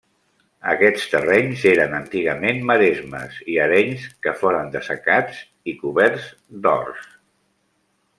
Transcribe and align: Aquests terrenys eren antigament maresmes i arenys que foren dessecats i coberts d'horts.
Aquests 0.69 1.03
terrenys 1.09 1.65
eren 1.71 1.91
antigament 1.97 2.63
maresmes 2.69 3.37
i 3.55 3.57
arenys 3.65 4.07
que 4.27 4.33
foren 4.39 4.73
dessecats 4.77 5.43
i 5.73 5.77
coberts 5.83 6.27
d'horts. 6.65 7.05